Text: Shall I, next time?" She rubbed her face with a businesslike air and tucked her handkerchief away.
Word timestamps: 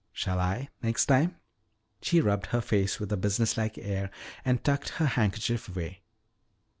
Shall 0.13 0.39
I, 0.39 0.69
next 0.81 1.05
time?" 1.05 1.35
She 2.01 2.21
rubbed 2.21 2.47
her 2.47 2.61
face 2.61 2.99
with 2.99 3.11
a 3.11 3.17
businesslike 3.17 3.77
air 3.77 4.09
and 4.43 4.63
tucked 4.63 4.89
her 4.97 5.05
handkerchief 5.05 5.69
away. 5.69 6.01